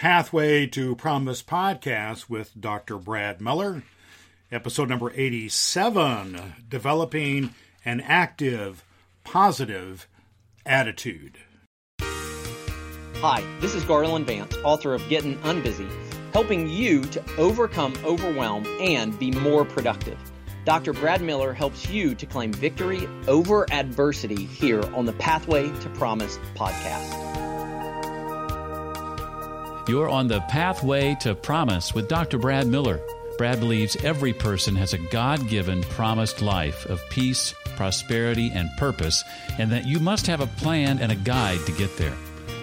Pathway 0.00 0.66
to 0.68 0.96
Promise 0.96 1.42
podcast 1.42 2.30
with 2.30 2.58
Dr. 2.58 2.96
Brad 2.96 3.38
Miller, 3.38 3.82
episode 4.50 4.88
number 4.88 5.12
87 5.14 6.54
Developing 6.70 7.50
an 7.84 8.00
Active, 8.00 8.82
Positive 9.24 10.08
Attitude. 10.64 11.36
Hi, 12.00 13.44
this 13.60 13.74
is 13.74 13.84
Garland 13.84 14.26
Vance, 14.26 14.56
author 14.64 14.94
of 14.94 15.06
Getting 15.10 15.36
Unbusy, 15.40 15.90
helping 16.32 16.70
you 16.70 17.02
to 17.02 17.22
overcome 17.36 17.92
overwhelm 18.02 18.64
and 18.80 19.18
be 19.18 19.30
more 19.32 19.66
productive. 19.66 20.18
Dr. 20.64 20.94
Brad 20.94 21.20
Miller 21.20 21.52
helps 21.52 21.90
you 21.90 22.14
to 22.14 22.24
claim 22.24 22.54
victory 22.54 23.06
over 23.28 23.70
adversity 23.70 24.46
here 24.46 24.82
on 24.94 25.04
the 25.04 25.12
Pathway 25.12 25.68
to 25.80 25.90
Promise 25.90 26.38
podcast. 26.54 27.49
You're 29.88 30.08
on 30.08 30.28
the 30.28 30.40
Pathway 30.42 31.16
to 31.20 31.34
Promise 31.34 31.94
with 31.94 32.08
Dr. 32.08 32.38
Brad 32.38 32.66
Miller. 32.66 33.00
Brad 33.38 33.58
believes 33.58 33.96
every 34.04 34.32
person 34.32 34.76
has 34.76 34.92
a 34.92 34.98
God 34.98 35.48
given 35.48 35.82
promised 35.82 36.42
life 36.42 36.84
of 36.86 37.00
peace, 37.08 37.54
prosperity, 37.76 38.52
and 38.54 38.68
purpose, 38.76 39.24
and 39.58 39.72
that 39.72 39.86
you 39.86 39.98
must 39.98 40.26
have 40.26 40.40
a 40.42 40.46
plan 40.46 40.98
and 40.98 41.10
a 41.10 41.16
guide 41.16 41.60
to 41.66 41.72
get 41.72 41.96
there. 41.96 42.14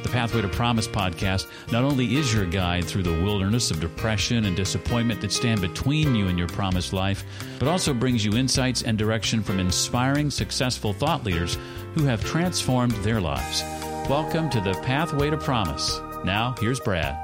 The 0.04 0.10
Pathway 0.10 0.42
to 0.44 0.48
Promise 0.48 0.88
podcast 0.88 1.48
not 1.72 1.84
only 1.84 2.16
is 2.16 2.34
your 2.34 2.46
guide 2.46 2.86
through 2.86 3.04
the 3.04 3.24
wilderness 3.24 3.72
of 3.72 3.82
depression 3.82 4.46
and 4.46 4.56
disappointment 4.56 5.20
that 5.22 5.32
stand 5.32 5.60
between 5.60 6.16
you 6.16 6.28
and 6.28 6.38
your 6.38 6.48
promised 6.48 6.94
life, 6.94 7.26
but 7.58 7.68
also 7.68 7.94
brings 7.94 8.24
you 8.24 8.38
insights 8.38 8.84
and 8.84 8.98
direction 8.98 9.42
from 9.42 9.60
inspiring, 9.60 10.30
successful 10.30 10.94
thought 10.94 11.26
leaders 11.26 11.58
who 11.96 12.06
have 12.06 12.24
transformed 12.24 12.94
their 13.04 13.20
lives. 13.20 13.64
Welcome 14.08 14.50
to 14.52 14.62
the 14.62 14.80
Pathway 14.84 15.32
to 15.32 15.38
Promise. 15.38 16.00
Now, 16.24 16.56
here's 16.60 16.80
Brad. 16.80 17.16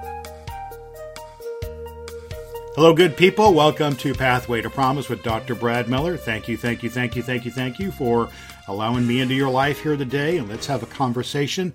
Hello, 2.75 2.93
good 2.93 3.15
people. 3.15 3.53
Welcome 3.53 3.95
to 3.97 4.13
Pathway 4.13 4.61
to 4.61 4.69
Promise 4.69 5.07
with 5.07 5.21
Dr. 5.21 5.53
Brad 5.53 5.87
Miller. 5.87 6.17
Thank 6.17 6.47
you, 6.47 6.57
thank 6.57 6.81
you, 6.81 6.89
thank 6.89 7.15
you, 7.15 7.21
thank 7.21 7.45
you, 7.45 7.51
thank 7.51 7.79
you 7.79 7.91
for 7.91 8.29
allowing 8.67 9.05
me 9.05 9.19
into 9.21 9.35
your 9.35 9.51
life 9.51 9.83
here 9.83 9.95
today. 9.95 10.37
And 10.37 10.49
let's 10.49 10.67
have 10.67 10.81
a 10.81 10.87
conversation, 10.87 11.73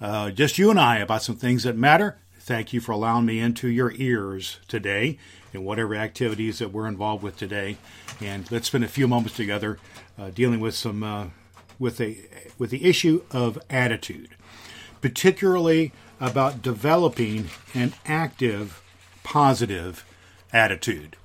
uh, 0.00 0.30
just 0.30 0.56
you 0.56 0.70
and 0.70 0.78
I, 0.78 0.98
about 0.98 1.22
some 1.22 1.36
things 1.36 1.64
that 1.64 1.76
matter. 1.76 2.18
Thank 2.38 2.72
you 2.72 2.80
for 2.80 2.92
allowing 2.92 3.26
me 3.26 3.40
into 3.40 3.66
your 3.66 3.92
ears 3.96 4.60
today 4.68 5.18
in 5.52 5.64
whatever 5.64 5.96
activities 5.96 6.60
that 6.60 6.70
we're 6.70 6.86
involved 6.86 7.24
with 7.24 7.36
today. 7.36 7.76
And 8.20 8.48
let's 8.52 8.68
spend 8.68 8.84
a 8.84 8.88
few 8.88 9.08
moments 9.08 9.34
together 9.34 9.78
uh, 10.16 10.30
dealing 10.30 10.60
with 10.60 10.76
some 10.76 11.02
uh, 11.02 11.26
with 11.78 12.00
a 12.00 12.18
with 12.56 12.70
the 12.70 12.84
issue 12.84 13.22
of 13.32 13.58
attitude, 13.68 14.36
particularly 15.00 15.92
about 16.20 16.62
developing 16.62 17.50
an 17.74 17.92
active, 18.06 18.82
positive 19.22 20.04
attitude. 20.52 21.16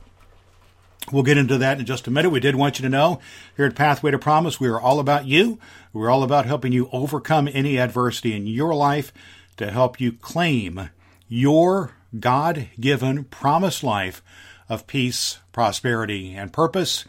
We'll 1.11 1.23
get 1.23 1.37
into 1.37 1.57
that 1.57 1.79
in 1.79 1.85
just 1.85 2.07
a 2.07 2.11
minute. 2.11 2.29
We 2.29 2.39
did 2.39 2.55
want 2.55 2.79
you 2.79 2.83
to 2.83 2.89
know 2.89 3.19
here 3.57 3.65
at 3.65 3.75
Pathway 3.75 4.11
to 4.11 4.19
Promise, 4.19 4.59
we 4.59 4.67
are 4.67 4.79
all 4.79 4.99
about 4.99 5.25
you. 5.25 5.59
We're 5.93 6.09
all 6.09 6.23
about 6.23 6.45
helping 6.45 6.71
you 6.71 6.89
overcome 6.91 7.49
any 7.51 7.77
adversity 7.77 8.33
in 8.33 8.47
your 8.47 8.73
life 8.73 9.11
to 9.57 9.71
help 9.71 9.99
you 9.99 10.13
claim 10.13 10.89
your 11.27 11.95
God 12.19 12.69
given 12.79 13.25
promised 13.25 13.83
life 13.83 14.21
of 14.69 14.87
peace, 14.87 15.39
prosperity, 15.51 16.33
and 16.33 16.53
purpose. 16.53 17.05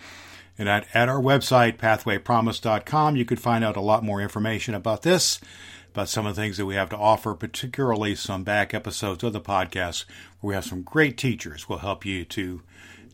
And 0.59 0.69
at, 0.69 0.87
at 0.95 1.09
our 1.09 1.21
website, 1.21 1.77
pathwaypromise.com, 1.77 3.17
you 3.17 3.25
could 3.25 3.41
find 3.41 3.65
out 3.65 3.77
a 3.77 3.81
lot 3.81 4.05
more 4.05 4.21
information 4.21 4.75
about 4.75 5.03
this, 5.03 5.41
about 5.93 6.09
some 6.09 6.27
of 6.27 6.35
the 6.35 6.41
things 6.41 6.57
that 6.57 6.65
we 6.67 6.75
have 6.75 6.89
to 6.89 6.97
offer, 6.97 7.35
particularly 7.35 8.15
some 8.15 8.45
back 8.45 8.73
episodes 8.73 9.23
of 9.23 9.35
the 9.35 9.41
podcast 9.41 10.07
where 10.41 10.49
we 10.49 10.55
have 10.55 10.65
some 10.65 10.83
great 10.83 11.19
teachers 11.19 11.69
will 11.69 11.79
help 11.79 12.07
you 12.07 12.25
to 12.25 12.63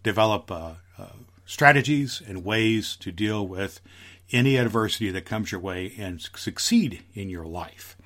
develop 0.04 0.50
uh, 0.50 0.74
uh, 0.96 1.06
strategies 1.44 2.22
and 2.24 2.44
ways 2.44 2.94
to 2.96 3.10
deal 3.10 3.46
with 3.46 3.80
any 4.30 4.56
adversity 4.56 5.10
that 5.10 5.24
comes 5.24 5.50
your 5.50 5.60
way 5.60 5.92
and 5.98 6.20
succeed 6.36 7.02
in 7.14 7.28
your 7.28 7.46
life. 7.46 7.96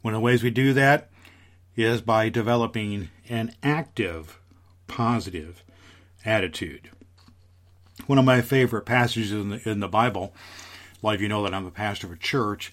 One 0.00 0.14
of 0.14 0.18
the 0.18 0.24
ways 0.24 0.42
we 0.42 0.50
do 0.50 0.72
that 0.72 1.10
is 1.76 2.00
by 2.00 2.30
developing 2.30 3.10
an 3.28 3.54
active, 3.62 4.40
positive 4.86 5.62
attitude. 6.24 6.90
One 8.06 8.18
of 8.18 8.24
my 8.24 8.40
favorite 8.40 8.86
passages 8.86 9.32
in 9.32 9.50
the, 9.50 9.68
in 9.68 9.80
the 9.80 9.88
Bible, 9.88 10.32
a 11.02 11.06
lot 11.06 11.14
of 11.14 11.20
you 11.20 11.28
know 11.28 11.42
that 11.42 11.52
I'm 11.52 11.66
a 11.66 11.70
pastor 11.70 12.06
of 12.06 12.14
a 12.14 12.16
church, 12.16 12.72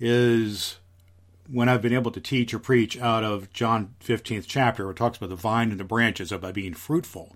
is 0.00 0.78
when 1.50 1.68
I've 1.68 1.82
been 1.82 1.94
able 1.94 2.10
to 2.10 2.20
teach 2.20 2.52
or 2.52 2.58
preach 2.58 2.98
out 2.98 3.24
of 3.24 3.52
John 3.52 3.94
15th 4.04 4.44
chapter, 4.46 4.84
where 4.84 4.92
it 4.92 4.96
talks 4.96 5.16
about 5.16 5.30
the 5.30 5.36
vine 5.36 5.70
and 5.70 5.80
the 5.80 5.84
branches, 5.84 6.30
about 6.30 6.54
being 6.54 6.74
fruitful, 6.74 7.34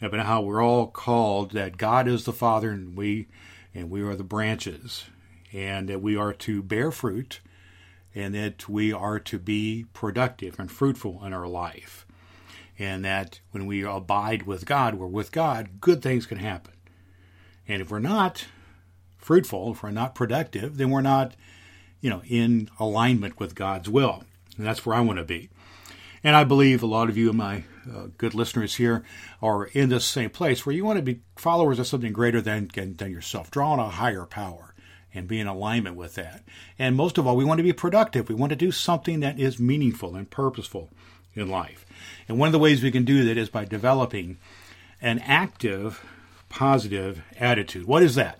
about 0.00 0.26
how 0.26 0.42
we're 0.42 0.62
all 0.62 0.86
called 0.86 1.52
that 1.52 1.76
God 1.76 2.06
is 2.08 2.24
the 2.24 2.32
Father 2.32 2.70
and 2.70 2.96
we 2.96 3.28
and 3.74 3.90
we 3.90 4.02
are 4.02 4.14
the 4.14 4.22
branches, 4.22 5.04
and 5.52 5.88
that 5.88 6.02
we 6.02 6.14
are 6.14 6.34
to 6.34 6.62
bear 6.62 6.90
fruit, 6.90 7.40
and 8.14 8.34
that 8.34 8.68
we 8.68 8.92
are 8.92 9.18
to 9.18 9.38
be 9.38 9.86
productive 9.94 10.58
and 10.58 10.70
fruitful 10.70 11.24
in 11.24 11.32
our 11.32 11.46
life, 11.46 12.06
and 12.78 13.02
that 13.02 13.40
when 13.50 13.64
we 13.64 13.82
abide 13.82 14.42
with 14.42 14.66
God, 14.66 14.96
we're 14.96 15.06
with 15.06 15.32
God, 15.32 15.80
good 15.80 16.02
things 16.02 16.26
can 16.26 16.36
happen, 16.36 16.74
and 17.66 17.80
if 17.80 17.90
we're 17.90 17.98
not 17.98 18.46
fruitful, 19.16 19.72
if 19.72 19.82
we're 19.82 19.90
not 19.90 20.14
productive, 20.14 20.76
then 20.76 20.90
we're 20.90 21.00
not 21.00 21.34
you 22.02 22.10
know, 22.10 22.20
in 22.28 22.68
alignment 22.78 23.40
with 23.40 23.54
God's 23.54 23.88
will. 23.88 24.24
And 24.58 24.66
that's 24.66 24.84
where 24.84 24.94
I 24.94 25.00
want 25.00 25.18
to 25.18 25.24
be. 25.24 25.48
And 26.22 26.36
I 26.36 26.44
believe 26.44 26.82
a 26.82 26.86
lot 26.86 27.08
of 27.08 27.16
you, 27.16 27.32
my 27.32 27.64
uh, 27.90 28.08
good 28.18 28.34
listeners 28.34 28.76
here, 28.76 29.02
are 29.40 29.64
in 29.66 29.88
this 29.88 30.04
same 30.04 30.30
place 30.30 30.66
where 30.66 30.74
you 30.74 30.84
want 30.84 30.98
to 30.98 31.02
be 31.02 31.22
followers 31.36 31.78
of 31.78 31.86
something 31.86 32.12
greater 32.12 32.40
than, 32.40 32.68
than 32.74 33.10
yourself, 33.10 33.50
draw 33.50 33.72
on 33.72 33.78
a 33.78 33.88
higher 33.88 34.26
power 34.26 34.74
and 35.14 35.28
be 35.28 35.40
in 35.40 35.46
alignment 35.46 35.96
with 35.96 36.14
that. 36.14 36.42
And 36.78 36.96
most 36.96 37.18
of 37.18 37.26
all, 37.26 37.36
we 37.36 37.44
want 37.44 37.58
to 37.58 37.64
be 37.64 37.72
productive. 37.72 38.28
We 38.28 38.34
want 38.34 38.50
to 38.50 38.56
do 38.56 38.70
something 38.70 39.20
that 39.20 39.38
is 39.38 39.58
meaningful 39.58 40.14
and 40.14 40.30
purposeful 40.30 40.90
in 41.34 41.48
life. 41.48 41.84
And 42.28 42.38
one 42.38 42.48
of 42.48 42.52
the 42.52 42.58
ways 42.58 42.82
we 42.82 42.90
can 42.90 43.04
do 43.04 43.24
that 43.24 43.36
is 43.36 43.48
by 43.48 43.64
developing 43.64 44.38
an 45.00 45.18
active, 45.20 46.04
positive 46.48 47.22
attitude. 47.38 47.86
What 47.86 48.02
is 48.02 48.14
that? 48.14 48.38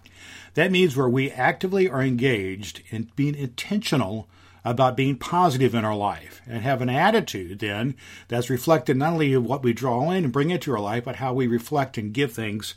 That 0.55 0.71
means 0.71 0.97
where 0.97 1.09
we 1.09 1.31
actively 1.31 1.89
are 1.89 2.03
engaged 2.03 2.83
in 2.91 3.11
being 3.17 3.35
intentional 3.35 4.29
about 4.65 4.97
being 4.97 5.17
positive 5.17 5.75
in 5.75 5.85
our 5.85 5.97
life 5.97 6.41
and 6.47 6.63
have 6.63 6.83
an 6.83 6.89
attitude 6.89 7.59
then 7.59 7.97
that's 8.29 8.51
reflected 8.51 8.97
not 8.97 9.15
only 9.15 9.33
of 9.33 9.45
what 9.45 9.63
we 9.63 9.73
draw 9.73 10.11
in 10.11 10.25
and 10.25 10.33
bring 10.33 10.51
into 10.51 10.73
our 10.73 10.81
life, 10.81 11.05
but 11.05 11.17
how 11.17 11.33
we 11.33 11.47
reflect 11.47 11.99
and 11.99 12.15
give 12.15 12.33
things 12.33 12.75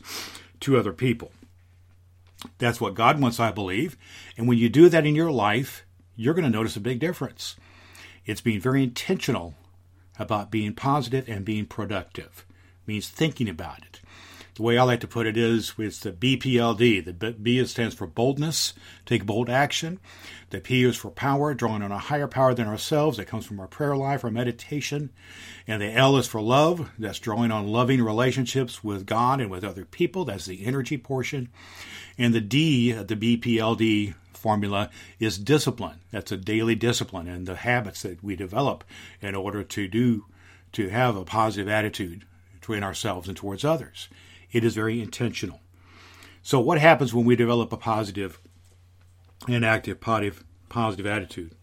to 0.62 0.78
other 0.78 0.94
people. 0.94 1.32
That's 2.58 2.82
what 2.82 2.96
God 2.96 3.22
wants, 3.22 3.40
I 3.40 3.52
believe. 3.52 3.98
And 4.38 4.48
when 4.48 4.58
you 4.58 4.70
do 4.70 4.90
that 4.90 5.06
in 5.06 5.16
your 5.16 5.32
life, 5.32 5.86
you're 6.16 6.34
going 6.34 6.46
to 6.46 6.50
notice 6.50 6.76
a 6.76 6.82
big 6.82 7.00
difference. 7.00 7.56
It's 8.26 8.42
being 8.42 8.60
very 8.60 8.84
intentional 8.84 9.54
about 10.18 10.52
being 10.52 10.74
positive 10.74 11.28
and 11.28 11.46
being 11.46 11.66
productive. 11.66 12.46
It 12.84 12.88
means 12.88 13.10
thinking 13.10 13.50
about 13.50 13.80
it. 13.80 13.95
The 14.56 14.64
way 14.64 14.78
I 14.78 14.84
like 14.84 15.02
to 15.02 15.08
put 15.08 15.28
it 15.28 15.36
is 15.36 15.74
it's 15.78 16.00
the 16.00 16.14
BPLD. 16.14 17.04
The 17.20 17.32
B 17.34 17.66
stands 17.66 17.94
for 17.94 18.08
boldness, 18.08 18.74
take 19.06 19.26
bold 19.26 19.50
action. 19.50 20.00
The 20.50 20.62
P 20.62 20.86
is 20.86 20.96
for 20.96 21.12
power, 21.12 21.54
drawing 21.54 21.82
on 21.82 21.92
a 21.92 21.98
higher 21.98 22.28
power 22.28 22.54
than 22.54 22.66
ourselves. 22.66 23.18
That 23.18 23.28
comes 23.28 23.46
from 23.46 23.60
our 23.60 23.68
prayer 23.68 23.98
life, 23.98 24.24
our 24.24 24.32
meditation. 24.32 25.10
And 25.68 25.82
the 25.82 25.92
L 25.92 26.16
is 26.16 26.28
for 26.28 26.42
love. 26.42 26.90
That's 26.98 27.20
drawing 27.20 27.52
on 27.52 27.68
loving 27.68 28.02
relationships 28.02 28.82
with 28.82 29.06
God 29.06 29.42
and 29.42 29.52
with 29.52 29.66
other 29.66 29.84
people. 29.84 30.24
That's 30.24 30.46
the 30.46 30.66
energy 30.66 30.98
portion. 30.98 31.50
And 32.18 32.34
the 32.34 32.40
D, 32.40 32.94
the 32.94 33.18
BPLD 33.18 34.14
formula, 34.32 34.90
is 35.20 35.38
discipline. 35.38 36.00
That's 36.12 36.32
a 36.32 36.38
daily 36.38 36.76
discipline 36.76 37.28
and 37.28 37.46
the 37.46 37.56
habits 37.56 38.04
that 38.04 38.24
we 38.24 38.38
develop 38.38 38.86
in 39.22 39.36
order 39.36 39.66
to 39.66 39.88
do, 39.90 40.28
to 40.72 40.88
have 40.88 41.18
a 41.18 41.26
positive 41.26 41.68
attitude 41.68 42.24
between 42.54 42.84
ourselves 42.84 43.28
and 43.28 43.36
towards 43.36 43.66
others. 43.66 44.08
It 44.52 44.64
is 44.64 44.76
very 44.76 45.02
intentional. 45.02 45.62
So, 46.42 46.60
what 46.60 46.80
happens 46.80 47.14
when 47.14 47.26
we 47.26 47.36
develop 47.36 47.74
a 47.74 47.78
positive 47.78 48.40
and 49.48 49.66
active, 49.66 50.00
positive, 50.00 50.44
positive 50.70 51.06
attitude 51.06 51.56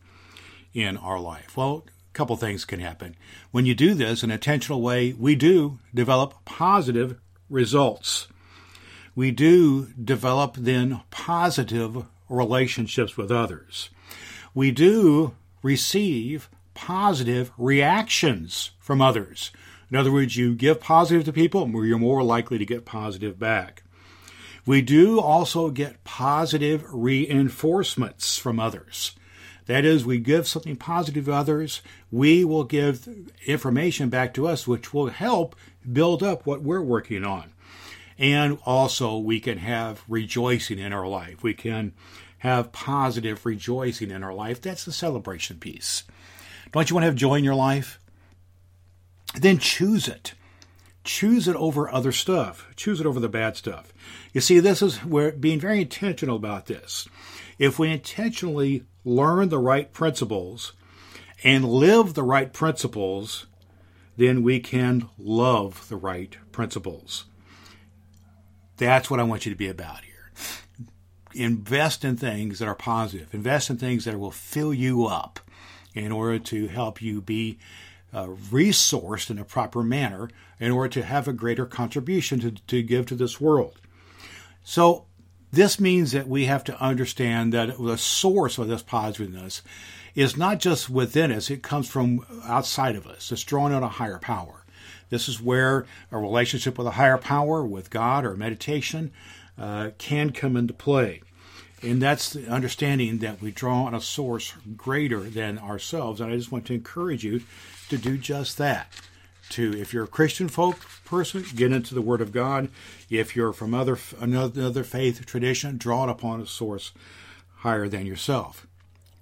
in 0.75 0.97
our 0.97 1.21
life? 1.21 1.57
Well, 1.57 1.85
a 1.87 2.13
couple 2.13 2.37
things 2.37 2.65
can 2.65 2.81
happen. 2.81 3.17
When 3.51 3.65
you 3.65 3.75
do 3.75 3.95
this 3.95 4.23
in 4.23 4.31
an 4.31 4.35
intentional 4.35 4.83
way, 4.83 5.13
we 5.13 5.35
do 5.35 5.79
develop 5.95 6.35
positive 6.45 7.19
results. 7.49 8.29
We 9.15 9.31
do 9.31 9.89
develop 9.93 10.57
then 10.57 11.01
positive 11.11 12.05
relationships 12.29 13.17
with 13.17 13.31
others. 13.31 13.91
We 14.55 14.71
do 14.71 15.35
receive 15.63 16.49
positive 16.75 17.53
reactions 17.57 18.73
from 18.79 19.01
others. 19.01 19.53
In 19.93 19.99
other 19.99 20.11
words, 20.11 20.39
you 20.39 20.55
give 20.55 20.81
positive 20.81 21.27
to 21.27 21.35
people, 21.35 21.69
you're 21.85 21.99
more 21.99 22.23
likely 22.23 22.57
to 22.57 22.65
get 22.65 22.87
positive 22.87 23.39
back. 23.39 23.83
We 24.65 24.81
do 24.81 25.21
also 25.21 25.69
get 25.69 26.03
positive 26.03 26.87
reinforcements 26.91 28.39
from 28.39 28.59
others. 28.59 29.15
That 29.67 29.85
is, 29.85 30.07
we 30.07 30.19
give 30.19 30.49
something 30.49 30.77
positive 30.77 31.27
to 31.27 31.35
others, 31.35 31.83
we 32.11 32.43
will 32.43 32.65
give 32.65 33.07
information 33.47 34.09
back 34.09 34.33
to 34.33 34.49
us, 34.49 34.67
which 34.67 34.95
will 34.95 35.09
help 35.09 35.55
build 35.93 36.23
up 36.23 36.47
what 36.47 36.63
we're 36.63 36.81
working 36.81 37.23
on. 37.23 37.53
And 38.17 38.57
also, 38.65 39.19
we 39.19 39.41
can 39.41 39.59
have 39.59 40.05
rejoicing 40.09 40.79
in 40.79 40.95
our 40.95 41.07
life. 41.07 41.43
We 41.43 41.53
can 41.53 41.93
have 42.39 42.73
positive 42.73 43.45
rejoicing 43.45 44.11
in 44.11 44.23
our 44.23 44.33
life. 44.33 44.59
That's 44.59 44.87
the 44.87 44.93
celebration 44.93 45.59
piece. 45.59 46.05
Don't 46.73 46.89
you 46.89 46.97
want 46.97 47.03
to 47.03 47.09
have 47.09 47.15
joy 47.15 47.35
in 47.35 47.45
your 47.45 47.55
life? 47.55 47.99
Then 49.35 49.59
choose 49.59 50.09
it. 50.09 50.35
Choose 51.05 51.49
it 51.49 51.57
over 51.57 51.91
other 51.91 52.13
stuff. 52.13 52.69
Choose 52.77 53.01
it 53.01 53.07
over 53.07 53.19
the 53.19 53.29
bad 53.29 53.57
stuff. 53.57 53.93
You 54.33 54.41
see, 54.41 54.61
this 54.61 54.83
is 54.83 54.99
where 54.99 55.33
being 55.33 55.59
very 55.59 55.81
intentional 55.81 56.37
about 56.37 56.67
this. 56.67 57.09
If 57.59 57.79
we 57.79 57.91
intentionally 57.91 58.85
learn 59.05 59.49
the 59.49 59.59
right 59.59 59.93
principles 59.93 60.73
and 61.43 61.65
live 61.65 62.15
the 62.15 62.23
right 62.23 62.53
principles, 62.53 63.47
then 64.17 64.43
we 64.43 64.61
can 64.61 65.09
love 65.19 65.89
the 65.89 65.97
right 65.97 66.37
principles. 66.53 67.25
That's 68.77 69.11
what 69.11 69.21
I 69.21 69.25
want 69.25 69.45
you 69.45 69.53
to 69.53 69.59
be 69.59 69.69
about 69.69 70.03
here. 70.05 70.31
Invest 71.35 72.05
in 72.05 72.17
things 72.17 72.59
that 72.59 72.69
are 72.69 72.75
positive. 72.75 73.33
Invest 73.33 73.71
in 73.71 73.77
things 73.79 74.05
that 74.05 74.19
will 74.19 74.31
fill 74.31 74.73
you 74.73 75.07
up 75.07 75.41
in 75.95 76.13
order 76.13 76.39
to 76.39 76.69
help 76.69 77.01
you 77.03 77.21
be 77.21 77.59
uh, 78.13 78.27
resourced 78.27 79.31
in 79.31 79.39
a 79.39 79.45
proper 79.45 79.83
manner 79.83 80.29
in 80.61 80.71
order 80.71 80.89
to 80.89 81.03
have 81.03 81.27
a 81.27 81.33
greater 81.33 81.67
contribution 81.67 82.41
to, 82.41 82.51
to 82.51 82.83
give 82.83 83.07
to 83.07 83.15
this 83.15 83.41
world. 83.41 83.81
So, 84.63 85.07
this 85.51 85.79
means 85.79 86.13
that 86.13 86.29
we 86.29 86.47
have 86.47 86.65
to 86.65 86.81
understand 86.81 87.53
that 87.53 87.77
the 87.79 87.99
source 87.99 88.57
of 88.57 88.69
this 88.69 88.83
positiveness 88.83 89.61
is 90.15 90.37
not 90.37 90.61
just 90.61 90.89
within 90.89 91.31
us, 91.31 91.51
it 91.51 91.63
comes 91.63 91.89
from 91.89 92.25
outside 92.45 92.97
of 92.97 93.07
us. 93.07 93.31
It's 93.31 93.45
drawn 93.45 93.73
on 93.73 93.83
a 93.83 93.89
higher 93.89 94.19
power. 94.19 94.65
This 95.11 95.29
is 95.29 95.43
where 95.43 95.85
a 96.11 96.17
relationship 96.17 96.79
with 96.79 96.87
a 96.87 96.93
higher 96.93 97.19
power, 97.19 97.63
with 97.65 97.91
God 97.91 98.25
or 98.25 98.35
meditation, 98.35 99.13
uh, 99.59 99.91
can 99.99 100.31
come 100.31 100.57
into 100.57 100.73
play. 100.73 101.21
And 101.83 102.01
that's 102.01 102.33
the 102.33 102.47
understanding 102.49 103.19
that 103.19 103.43
we 103.43 103.51
draw 103.51 103.85
on 103.85 103.95
a 103.95 104.01
source 104.01 104.55
greater 104.77 105.21
than 105.21 105.59
ourselves. 105.59 106.21
And 106.21 106.33
I 106.33 106.37
just 106.37 106.53
want 106.53 106.67
to 106.67 106.75
encourage 106.75 107.25
you 107.25 107.43
to 107.89 107.99
do 107.99 108.17
just 108.17 108.59
that. 108.59 108.93
To, 109.51 109.77
if 109.77 109.93
you're 109.93 110.05
a 110.05 110.09
Christian 110.09 110.49
folk 110.49 110.79
person, 111.05 111.45
get 111.55 111.73
into 111.73 111.95
the 111.95 112.01
Word 112.01 112.23
of 112.23 112.33
God. 112.33 112.71
If 113.11 113.37
you're 113.37 113.53
from 113.53 113.75
other 113.75 113.99
another 114.19 114.85
faith 114.85 115.27
tradition, 115.27 115.77
draw 115.77 116.05
it 116.05 116.11
upon 116.11 116.41
a 116.41 116.47
source 116.47 116.93
higher 117.57 117.89
than 117.89 118.07
yourself. 118.07 118.67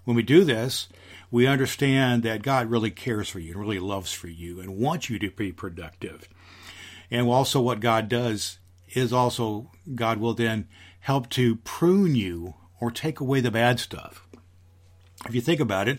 When 0.04 0.16
we 0.16 0.22
do 0.22 0.44
this, 0.44 0.88
we 1.30 1.46
understand 1.46 2.22
that 2.22 2.42
God 2.42 2.70
really 2.70 2.90
cares 2.90 3.28
for 3.28 3.38
you 3.40 3.52
and 3.52 3.60
really 3.60 3.78
loves 3.80 4.12
for 4.12 4.28
you 4.28 4.60
and 4.60 4.78
wants 4.78 5.10
you 5.10 5.18
to 5.18 5.30
be 5.30 5.52
productive. 5.52 6.28
And 7.10 7.26
also, 7.26 7.60
what 7.60 7.80
God 7.80 8.08
does 8.08 8.58
is 8.94 9.12
also 9.12 9.70
God 9.94 10.18
will 10.18 10.34
then 10.34 10.68
help 11.00 11.29
to 11.31 11.56
prune 11.56 12.14
you 12.14 12.55
or 12.81 12.91
take 12.91 13.20
away 13.20 13.41
the 13.41 13.50
bad 13.50 13.81
stuff. 13.81 14.26
If 15.26 15.35
you 15.35 15.41
think 15.41 15.61
about 15.61 15.88
it, 15.88 15.99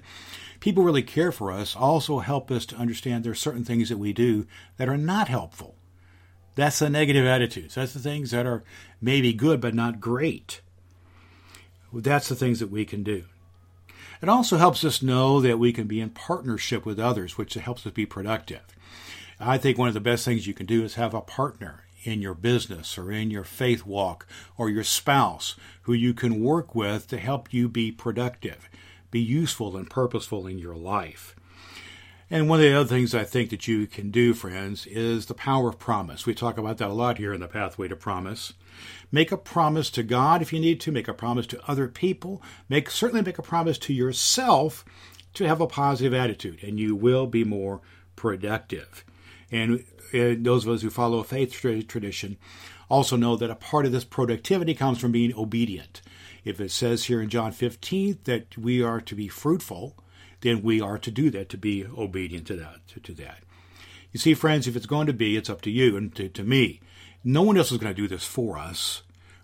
people 0.60 0.84
really 0.84 1.04
care 1.04 1.32
for 1.32 1.52
us 1.52 1.76
also 1.76 2.20
help 2.20 2.50
us 2.50 2.66
to 2.68 2.76
understand 2.76 3.24
there 3.24 3.32
are 3.32 3.36
certain 3.36 3.64
things 3.64 3.90
that 3.90 3.98
we 3.98 4.14
do 4.14 4.48
that 4.78 4.90
are 4.90 4.98
not 4.98 5.28
helpful. 5.28 5.76
That's 6.56 6.80
the 6.80 6.90
negative 6.90 7.26
attitudes. 7.26 7.76
That's 7.76 7.94
the 7.94 8.00
things 8.00 8.32
that 8.32 8.46
are 8.46 8.64
maybe 9.00 9.34
good 9.34 9.62
but 9.62 9.74
not 9.74 10.00
great. 10.00 10.62
That's 11.94 12.30
the 12.30 12.36
things 12.36 12.60
that 12.60 12.72
we 12.72 12.86
can 12.86 13.04
do. 13.04 13.26
It 14.22 14.30
also 14.30 14.58
helps 14.58 14.84
us 14.84 15.02
know 15.02 15.42
that 15.42 15.60
we 15.60 15.74
can 15.74 15.88
be 15.88 16.00
in 16.00 16.12
partnership 16.12 16.86
with 16.86 17.00
others, 17.00 17.38
which 17.38 17.56
helps 17.56 17.86
us 17.88 17.94
be 17.94 18.06
productive. 18.06 18.62
I 19.40 19.58
think 19.58 19.78
one 19.78 19.88
of 19.88 19.96
the 19.96 20.00
best 20.00 20.24
things 20.24 20.46
you 20.46 20.54
can 20.54 20.68
do 20.68 20.84
is 20.84 20.96
have 20.96 21.14
a 21.14 21.22
partner 21.22 21.86
in 22.04 22.22
your 22.22 22.34
business 22.34 22.98
or 22.98 23.12
in 23.12 23.32
your 23.32 23.44
faith 23.44 23.86
walk 23.86 24.28
or 24.58 24.70
your 24.70 24.84
spouse 24.84 25.56
who 25.84 25.94
you 25.94 26.14
can 26.14 26.44
work 26.44 26.74
with 26.76 27.08
to 27.08 27.18
help 27.18 27.54
you 27.54 27.68
be 27.70 27.92
productive 27.92 28.70
be 29.12 29.20
useful 29.20 29.78
and 29.78 29.90
purposeful 29.90 30.48
in 30.48 30.58
your 30.58 30.76
life. 30.76 31.36
And 32.30 32.48
one 32.48 32.60
of 32.60 32.64
the 32.64 32.74
other 32.74 32.88
things 32.88 33.14
I 33.14 33.26
think 33.26 33.50
that 33.50 33.68
you 33.68 33.86
can 33.86 34.10
do, 34.10 34.34
friends, 34.34 34.88
is 34.88 35.26
the 35.26 35.34
power 35.34 35.68
of 35.68 35.78
promise. 35.78 36.26
We 36.26 36.34
talk 36.34 36.58
about 36.58 36.78
that 36.78 36.90
a 36.90 36.94
lot 36.94 37.18
here 37.18 37.34
in 37.34 37.42
the 37.42 37.48
Pathway 37.50 37.90
to 37.90 37.96
Promise. 37.98 38.54
Make 39.12 39.34
a 39.34 39.38
promise 39.38 39.90
to 39.92 40.02
God 40.02 40.42
if 40.42 40.54
you 40.54 40.60
need 40.62 40.80
to, 40.82 40.94
make 40.94 41.10
a 41.10 41.14
promise 41.14 41.46
to 41.48 41.70
other 41.70 41.90
people, 41.90 42.42
make 42.70 42.90
certainly 42.90 43.22
make 43.22 43.38
a 43.38 43.44
promise 43.44 43.78
to 43.80 43.94
yourself 43.94 44.86
to 45.34 45.46
have 45.46 45.60
a 45.60 45.68
positive 45.68 46.14
attitude, 46.14 46.64
and 46.64 46.80
you 46.80 46.96
will 46.96 47.28
be 47.28 47.44
more 47.44 47.82
productive. 48.16 49.04
And 49.52 49.84
uh, 50.14 50.36
those 50.38 50.66
of 50.66 50.74
us 50.74 50.82
who 50.82 50.90
follow 50.90 51.20
a 51.20 51.24
faith 51.24 51.54
tradition 51.54 52.38
also 52.90 53.16
know 53.16 53.36
that 53.36 53.50
a 53.50 53.56
part 53.56 53.86
of 53.86 53.92
this 53.92 54.04
productivity 54.04 54.74
comes 54.74 55.00
from 55.00 55.12
being 55.12 55.34
obedient. 55.36 56.02
If 56.44 56.60
it 56.60 56.72
says 56.72 57.06
here 57.06 57.22
in 57.22 57.30
John 57.30 57.52
15 57.52 58.20
that 58.26 58.58
we 58.58 58.82
are 58.82 59.00
to 59.02 59.16
be 59.16 59.28
fruitful, 59.28 59.96
then 60.42 60.62
we 60.62 60.82
are 60.82 60.98
to 60.98 61.12
do 61.12 61.30
that, 61.30 61.50
to 61.50 61.58
be 61.58 61.86
obedient 61.86 62.48
to 62.48 62.56
that. 62.56 62.88
To, 62.90 63.00
to 63.00 63.14
that. 63.14 63.40
You 64.12 64.20
see, 64.20 64.34
friends, 64.34 64.68
if 64.68 64.76
it's 64.76 64.86
going 64.86 65.08
to 65.08 65.14
be, 65.14 65.38
it's 65.38 65.50
up 65.50 65.62
to 65.62 65.72
you 65.72 65.96
and 65.96 66.14
to, 66.16 66.28
to 66.30 66.44
me. 66.44 66.82
No 67.24 67.44
one 67.44 67.58
else 67.58 67.72
is 67.72 67.78
going 67.78 67.94
to 67.94 68.02
do 68.02 68.08
this 68.08 68.26
for 68.26 68.58
us. 68.58 69.04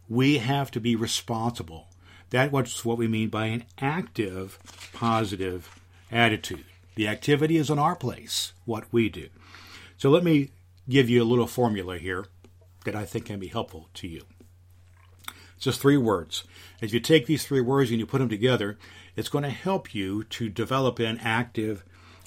We 0.09 0.39
have 0.39 0.71
to 0.71 0.79
be 0.79 0.95
responsible. 0.95 1.87
That's 2.29 2.83
what 2.83 2.97
we 2.97 3.07
mean 3.07 3.29
by 3.29 3.45
an 3.45 3.63
active, 3.79 4.59
positive 4.91 5.79
attitude. 6.11 6.65
The 6.95 7.07
activity 7.07 7.57
is 7.57 7.69
in 7.69 7.79
our 7.79 7.95
place, 7.95 8.53
what 8.65 8.85
we 8.91 9.07
do. 9.07 9.29
So 9.97 10.09
let 10.09 10.23
me 10.23 10.51
give 10.87 11.09
you 11.09 11.23
a 11.23 11.25
little 11.25 11.47
formula 11.47 11.97
here 11.97 12.25
that 12.85 12.95
I 12.95 13.05
think 13.05 13.25
can 13.25 13.39
be 13.39 13.47
helpful 13.47 13.89
to 13.95 14.07
you. 14.07 14.21
It's 15.55 15.65
just 15.65 15.81
three 15.81 15.97
words. 15.97 16.43
If 16.81 16.93
you 16.93 16.99
take 16.99 17.25
these 17.25 17.45
three 17.45 17.61
words 17.61 17.89
and 17.89 17.99
you 17.99 18.05
put 18.05 18.19
them 18.19 18.29
together, 18.29 18.77
it's 19.15 19.29
going 19.29 19.43
to 19.43 19.49
help 19.49 19.95
you 19.95 20.23
to 20.25 20.49
develop 20.49 20.99
an 20.99 21.19
active, 21.23 21.83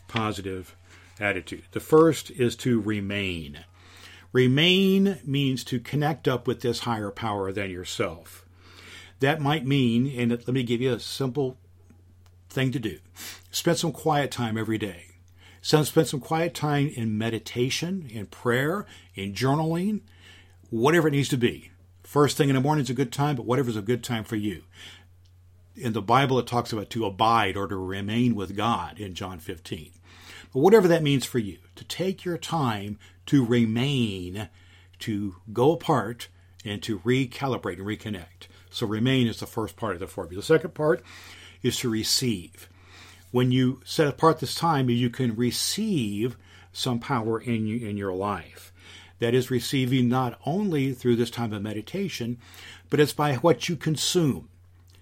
positive 0.08 0.74
attitude. 1.20 1.62
The 1.70 1.80
first 1.80 2.30
is 2.32 2.56
to 2.56 2.80
remain. 2.80 3.60
Remain 4.32 5.18
means 5.24 5.62
to 5.64 5.78
connect 5.78 6.26
up 6.26 6.48
with 6.48 6.60
this 6.60 6.80
higher 6.80 7.10
power 7.10 7.52
than 7.52 7.70
yourself. 7.70 8.44
That 9.20 9.40
might 9.40 9.66
mean, 9.66 10.12
and 10.18 10.30
let 10.30 10.48
me 10.48 10.62
give 10.62 10.80
you 10.80 10.94
a 10.94 11.00
simple 11.00 11.56
thing 12.48 12.72
to 12.72 12.80
do 12.80 12.98
spend 13.52 13.78
some 13.78 13.92
quiet 13.92 14.30
time 14.30 14.58
every 14.58 14.78
day. 14.78 15.09
Spend 15.62 15.86
some 15.86 16.20
quiet 16.20 16.54
time 16.54 16.90
in 16.94 17.18
meditation, 17.18 18.06
in 18.10 18.26
prayer, 18.26 18.86
in 19.14 19.34
journaling, 19.34 20.00
whatever 20.70 21.08
it 21.08 21.12
needs 21.12 21.28
to 21.28 21.36
be. 21.36 21.70
First 22.02 22.36
thing 22.36 22.48
in 22.48 22.54
the 22.54 22.60
morning 22.60 22.84
is 22.84 22.90
a 22.90 22.94
good 22.94 23.12
time, 23.12 23.36
but 23.36 23.44
whatever's 23.44 23.76
a 23.76 23.82
good 23.82 24.02
time 24.02 24.24
for 24.24 24.36
you. 24.36 24.64
In 25.76 25.92
the 25.92 26.02
Bible, 26.02 26.38
it 26.38 26.46
talks 26.46 26.72
about 26.72 26.90
to 26.90 27.04
abide 27.04 27.56
or 27.56 27.68
to 27.68 27.76
remain 27.76 28.34
with 28.34 28.56
God 28.56 28.98
in 28.98 29.14
John 29.14 29.38
15. 29.38 29.92
But 30.52 30.60
whatever 30.60 30.88
that 30.88 31.02
means 31.02 31.24
for 31.24 31.38
you, 31.38 31.58
to 31.76 31.84
take 31.84 32.24
your 32.24 32.38
time 32.38 32.98
to 33.26 33.44
remain, 33.44 34.48
to 35.00 35.36
go 35.52 35.72
apart, 35.72 36.28
and 36.64 36.82
to 36.82 36.98
recalibrate 37.00 37.78
and 37.78 37.86
reconnect. 37.86 38.48
So, 38.70 38.86
remain 38.86 39.26
is 39.26 39.40
the 39.40 39.46
first 39.46 39.76
part 39.76 39.94
of 39.94 40.00
the 40.00 40.06
formula. 40.06 40.40
The 40.40 40.46
second 40.46 40.74
part 40.74 41.02
is 41.62 41.78
to 41.78 41.90
receive. 41.90 42.68
When 43.30 43.52
you 43.52 43.80
set 43.84 44.08
apart 44.08 44.40
this 44.40 44.54
time, 44.54 44.90
you 44.90 45.10
can 45.10 45.36
receive 45.36 46.36
some 46.72 46.98
power 46.98 47.40
in, 47.40 47.68
in 47.68 47.96
your 47.96 48.12
life 48.12 48.72
that 49.20 49.34
is 49.34 49.50
receiving 49.50 50.08
not 50.08 50.38
only 50.44 50.92
through 50.92 51.16
this 51.16 51.30
time 51.30 51.52
of 51.52 51.62
meditation, 51.62 52.38
but 52.88 52.98
it's 52.98 53.12
by 53.12 53.34
what 53.36 53.68
you 53.68 53.76
consume. 53.76 54.48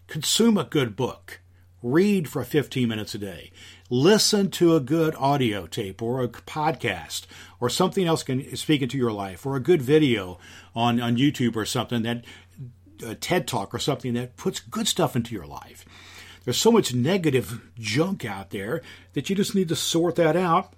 Consume 0.06 0.58
a 0.58 0.64
good 0.64 0.96
book. 0.96 1.40
Read 1.82 2.28
for 2.28 2.42
15 2.42 2.88
minutes 2.88 3.14
a 3.14 3.18
day. 3.18 3.52
Listen 3.88 4.50
to 4.50 4.74
a 4.74 4.80
good 4.80 5.14
audio 5.14 5.66
tape 5.66 6.02
or 6.02 6.22
a 6.22 6.28
podcast 6.28 7.26
or 7.60 7.70
something 7.70 8.04
else 8.04 8.24
can 8.24 8.56
speak 8.56 8.82
into 8.82 8.98
your 8.98 9.12
life 9.12 9.46
or 9.46 9.54
a 9.54 9.60
good 9.60 9.80
video 9.80 10.38
on, 10.74 11.00
on 11.00 11.16
YouTube 11.16 11.54
or 11.54 11.64
something 11.64 12.02
that 12.02 12.24
a 13.06 13.14
TED 13.14 13.46
Talk 13.46 13.72
or 13.72 13.78
something 13.78 14.14
that 14.14 14.36
puts 14.36 14.58
good 14.58 14.88
stuff 14.88 15.14
into 15.14 15.34
your 15.34 15.46
life. 15.46 15.84
There's 16.44 16.58
so 16.58 16.72
much 16.72 16.94
negative 16.94 17.60
junk 17.78 18.24
out 18.24 18.50
there 18.50 18.82
that 19.12 19.28
you 19.28 19.36
just 19.36 19.54
need 19.54 19.68
to 19.68 19.76
sort 19.76 20.16
that 20.16 20.36
out 20.36 20.72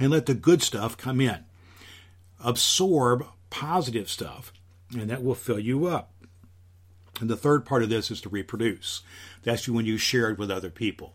and 0.00 0.10
let 0.10 0.26
the 0.26 0.34
good 0.34 0.62
stuff 0.62 0.96
come 0.96 1.20
in 1.20 1.44
absorb 2.44 3.26
positive 3.50 4.08
stuff, 4.08 4.52
and 4.92 5.10
that 5.10 5.22
will 5.22 5.34
fill 5.34 5.58
you 5.58 5.86
up. 5.86 6.12
And 7.20 7.28
the 7.28 7.36
third 7.36 7.64
part 7.64 7.82
of 7.82 7.88
this 7.88 8.10
is 8.10 8.20
to 8.22 8.28
reproduce. 8.28 9.02
That's 9.42 9.68
when 9.68 9.86
you 9.86 9.98
share 9.98 10.30
it 10.30 10.38
with 10.38 10.50
other 10.50 10.70
people. 10.70 11.14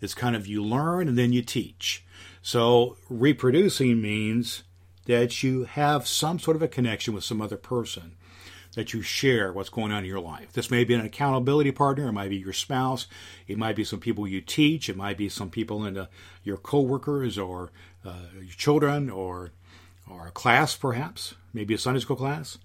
It's 0.00 0.14
kind 0.14 0.34
of 0.34 0.46
you 0.46 0.62
learn 0.62 1.08
and 1.08 1.18
then 1.18 1.32
you 1.32 1.42
teach. 1.42 2.04
So 2.42 2.96
reproducing 3.10 4.00
means 4.00 4.62
that 5.06 5.42
you 5.42 5.64
have 5.64 6.06
some 6.06 6.38
sort 6.38 6.56
of 6.56 6.62
a 6.62 6.68
connection 6.68 7.14
with 7.14 7.24
some 7.24 7.40
other 7.40 7.56
person. 7.56 8.16
That 8.76 8.92
you 8.92 9.02
share 9.02 9.52
what's 9.52 9.70
going 9.70 9.90
on 9.90 10.04
in 10.04 10.04
your 10.04 10.20
life. 10.20 10.52
This 10.52 10.70
may 10.70 10.84
be 10.84 10.94
an 10.94 11.00
accountability 11.00 11.72
partner, 11.72 12.08
it 12.08 12.12
might 12.12 12.28
be 12.28 12.36
your 12.36 12.52
spouse, 12.52 13.08
it 13.48 13.58
might 13.58 13.74
be 13.74 13.84
some 13.84 14.00
people 14.00 14.28
you 14.28 14.40
teach, 14.40 14.88
it 14.88 14.96
might 14.96 15.16
be 15.16 15.28
some 15.28 15.50
people 15.50 15.84
in 15.84 15.94
the, 15.94 16.08
your 16.44 16.58
coworkers 16.58 17.38
or 17.38 17.72
uh, 18.04 18.26
your 18.36 18.54
children 18.54 19.10
or 19.10 19.50
or 20.08 20.28
a 20.28 20.30
class 20.30 20.76
perhaps, 20.76 21.34
maybe 21.52 21.74
a 21.74 21.78
Sunday 21.78 21.98
school 21.98 22.14
class, 22.14 22.58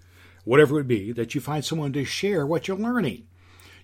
whatever 0.44 0.74
it 0.76 0.80
would 0.82 0.88
be, 0.88 1.12
that 1.12 1.34
you 1.34 1.42
find 1.42 1.66
someone 1.66 1.92
to 1.94 2.06
share 2.06 2.46
what 2.46 2.68
you're 2.68 2.78
learning. 2.78 3.26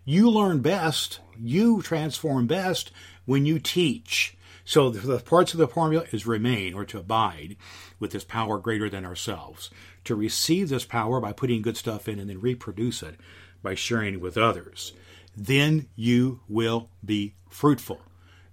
You 0.05 0.29
learn 0.29 0.59
best, 0.59 1.21
you 1.39 1.81
transform 1.81 2.45
best 2.45 2.91
when 3.25 3.45
you 3.45 3.57
teach. 3.57 4.37
So 4.63 4.89
the 4.89 5.19
parts 5.19 5.53
of 5.53 5.59
the 5.59 5.67
formula 5.67 6.05
is 6.11 6.27
remain 6.27 6.73
or 6.73 6.85
to 6.85 6.99
abide 6.99 7.55
with 7.99 8.11
this 8.11 8.25
power 8.25 8.59
greater 8.59 8.89
than 8.89 9.05
ourselves 9.05 9.71
to 10.07 10.15
receive 10.15 10.69
this 10.69 10.85
power 10.85 11.19
by 11.19 11.31
putting 11.31 11.61
good 11.61 11.77
stuff 11.77 12.07
in 12.07 12.19
and 12.19 12.29
then 12.29 12.41
reproduce 12.41 13.03
it 13.03 13.15
by 13.61 13.75
sharing 13.75 14.19
with 14.19 14.37
others. 14.37 14.93
Then 15.35 15.87
you 15.95 16.41
will 16.47 16.89
be 17.05 17.35
fruitful. 17.49 18.01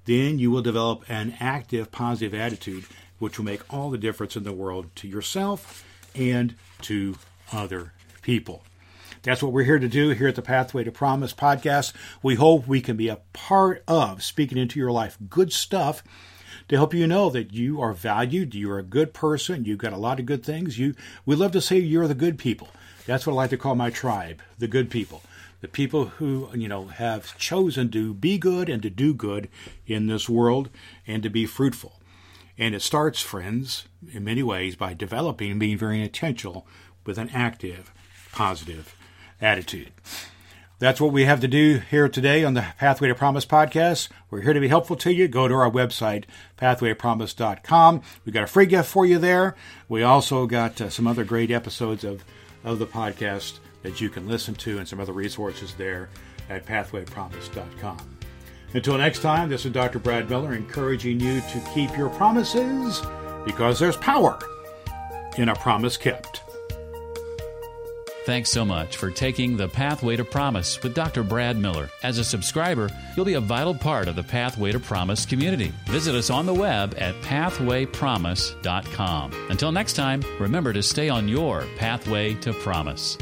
Then 0.05 0.39
you 0.39 0.51
will 0.51 0.63
develop 0.63 1.05
an 1.09 1.35
active, 1.41 1.91
positive 1.91 2.35
attitude, 2.35 2.85
which 3.19 3.39
will 3.39 3.47
make 3.47 3.63
all 3.73 3.91
the 3.91 3.99
difference 3.99 4.37
in 4.37 4.45
the 4.45 4.53
world 4.53 4.95
to 4.97 5.09
yourself 5.09 5.85
and 6.15 6.55
to 6.83 7.17
other 7.53 7.93
people. 8.23 8.63
That's 9.23 9.43
what 9.43 9.53
we're 9.53 9.65
here 9.65 9.79
to 9.79 9.89
do 9.89 10.11
here 10.11 10.29
at 10.29 10.35
the 10.35 10.43
Pathway 10.43 10.85
to 10.85 10.93
Promise 10.93 11.33
podcast. 11.33 11.95
We 12.23 12.35
hope 12.35 12.67
we 12.67 12.83
can 12.83 12.97
be 12.97 13.09
a 13.09 13.21
part 13.33 13.83
of 13.89 14.23
speaking 14.23 14.59
into 14.59 14.79
your 14.79 14.93
life 14.93 15.17
good 15.31 15.53
stuff 15.53 16.03
to 16.69 16.77
help 16.77 16.95
you 16.95 17.07
know 17.07 17.31
that 17.31 17.53
you 17.53 17.81
are 17.81 17.93
valued, 17.93 18.55
you're 18.55 18.79
a 18.79 18.83
good 18.83 19.13
person, 19.13 19.65
you've 19.65 19.79
got 19.79 19.93
a 19.93 19.99
lot 19.99 20.19
of 20.19 20.27
good 20.27 20.45
things. 20.45 20.79
You 20.79 20.95
we 21.27 21.37
love 21.37 21.53
to 21.53 21.61
say 21.61 21.79
you're 21.79 22.09
the 22.09 22.15
good 22.15 22.39
people. 22.39 22.69
That's 23.07 23.27
what 23.27 23.35
I 23.35 23.37
like 23.37 23.51
to 23.51 23.57
call 23.57 23.75
my 23.75 23.91
tribe, 23.91 24.41
the 24.59 24.69
good 24.69 24.91
people. 24.91 25.23
The 25.61 25.69
people 25.69 26.07
who, 26.07 26.51
you 26.55 26.69
know, 26.69 26.87
have 26.87 27.39
chosen 27.39 27.91
to 27.93 28.13
be 28.13 28.37
good 28.39 28.69
and 28.69 28.83
to 28.83 28.91
do 28.91 29.15
good 29.15 29.49
in 29.87 30.07
this 30.07 30.29
world 30.29 30.69
and 31.07 31.23
to 31.23 31.31
be 31.31 31.47
fruitful. 31.47 32.01
And 32.59 32.75
it 32.75 32.83
starts, 32.83 33.21
friends, 33.21 33.87
in 34.13 34.25
many 34.25 34.43
ways 34.43 34.77
by 34.77 34.95
developing 34.95 35.51
and 35.51 35.61
being 35.61 35.79
very 35.79 36.03
intentional 36.03 36.67
with 37.05 37.19
an 37.19 37.31
active, 37.31 37.93
positive 38.33 38.95
attitude. 39.41 39.93
That's 40.85 41.01
what 41.01 41.15
we 41.15 41.25
have 41.25 41.41
to 41.41 41.49
do 41.49 41.81
here 41.91 42.11
today 42.11 42.45
on 42.45 42.53
the 42.53 42.67
Pathway 42.79 43.09
to 43.09 43.15
Promise 43.15 43.47
podcast. 43.47 44.11
We're 44.31 44.43
here 44.43 44.53
to 44.53 44.61
be 44.61 44.69
helpful 44.69 44.97
to 44.97 45.15
you. 45.15 45.29
Go 45.29 45.49
to 45.49 45.55
our 45.55 45.71
website, 45.71 46.25
pathwaytopromise.com. 46.59 48.03
We've 48.27 48.35
got 48.35 48.43
a 48.43 48.47
free 48.47 48.67
gift 48.67 48.91
for 48.91 49.07
you 49.07 49.17
there. 49.19 49.57
We 49.89 50.03
also 50.03 50.47
got 50.47 50.79
uh, 50.83 50.91
some 50.91 51.07
other 51.07 51.25
great 51.25 51.51
episodes 51.51 52.05
of, 52.05 52.23
of 52.65 52.79
the 52.79 52.87
podcast 52.87 53.61
that 53.81 54.03
you 54.03 54.11
can 54.11 54.29
listen 54.29 54.55
to 54.57 54.77
and 54.77 54.87
some 54.87 55.01
other 55.01 55.15
resources 55.15 55.73
there 55.73 56.11
at 56.51 56.67
pathwaytopromise.com. 56.67 58.19
Until 58.75 58.99
next 58.99 59.23
time, 59.23 59.49
this 59.49 59.65
is 59.65 59.73
Dr. 59.73 59.99
Brad 59.99 60.29
Miller 60.29 60.53
encouraging 60.53 61.19
you 61.19 61.41
to 61.41 61.63
keep 61.73 61.97
your 61.97 62.11
promises 62.11 63.01
because 63.47 63.79
there's 63.79 63.97
power 63.97 64.39
in 65.39 65.49
a 65.49 65.55
promise 65.55 65.97
kept. 65.97 66.34
Thanks 68.25 68.49
so 68.49 68.65
much 68.65 68.97
for 68.97 69.11
taking 69.11 69.59
the 69.59 69.69
Pathway 69.69 70.17
to 70.17 70.25
Promise 70.25 70.83
with 70.83 70.95
Dr. 70.95 71.23
Brad 71.23 71.59
Miller. 71.59 71.91
As 72.03 72.17
a 72.17 72.25
subscriber, 72.25 72.89
you'll 73.15 73.27
be 73.27 73.35
a 73.35 73.41
vital 73.41 73.75
part 73.75 74.09
of 74.09 74.17
the 74.17 74.23
Pathway 74.23 74.73
to 74.73 74.81
Promise 74.81 75.27
community. 75.27 75.75
Visit 75.87 76.15
us 76.15 76.31
on 76.31 76.47
the 76.47 76.55
web 76.55 76.95
at 76.97 77.15
pathwaypromise.com. 77.17 79.33
Until 79.51 79.73
next 79.73 79.93
time, 79.93 80.23
remember 80.41 80.73
to 80.73 80.83
stay 80.83 81.11
on 81.11 81.29
your 81.29 81.67
pathway 81.77 82.33
to 82.37 82.55
promise. 82.55 83.19